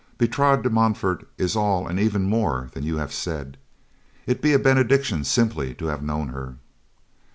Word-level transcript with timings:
"Bertrade 0.17 0.63
de 0.63 0.69
Montfort 0.71 1.27
is 1.37 1.55
all 1.55 1.87
and 1.87 1.99
even 1.99 2.23
more 2.23 2.71
than 2.73 2.83
you 2.83 2.97
have 2.97 3.13
said; 3.13 3.55
it 4.25 4.41
be 4.41 4.51
a 4.51 4.57
benediction 4.57 5.23
simply 5.23 5.75
to 5.75 5.85
have 5.85 6.01
known 6.01 6.29
her." 6.29 6.55